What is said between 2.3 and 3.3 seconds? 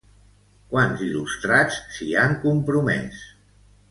compromès?